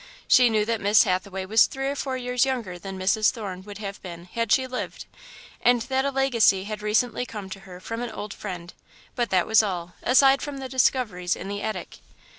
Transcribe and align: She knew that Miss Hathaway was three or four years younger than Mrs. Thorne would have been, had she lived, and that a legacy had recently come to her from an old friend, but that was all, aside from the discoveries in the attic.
She 0.27 0.49
knew 0.49 0.65
that 0.65 0.81
Miss 0.81 1.03
Hathaway 1.03 1.45
was 1.45 1.67
three 1.67 1.87
or 1.87 1.95
four 1.95 2.17
years 2.17 2.43
younger 2.43 2.79
than 2.79 2.97
Mrs. 2.97 3.29
Thorne 3.29 3.61
would 3.65 3.77
have 3.77 4.01
been, 4.01 4.25
had 4.25 4.51
she 4.51 4.65
lived, 4.65 5.05
and 5.61 5.83
that 5.83 6.05
a 6.05 6.09
legacy 6.09 6.63
had 6.63 6.81
recently 6.81 7.23
come 7.23 7.51
to 7.51 7.59
her 7.59 7.79
from 7.79 8.01
an 8.01 8.09
old 8.09 8.33
friend, 8.33 8.73
but 9.15 9.29
that 9.29 9.45
was 9.45 9.61
all, 9.61 9.93
aside 10.01 10.41
from 10.41 10.57
the 10.57 10.67
discoveries 10.67 11.35
in 11.35 11.49
the 11.49 11.61
attic. 11.61 11.99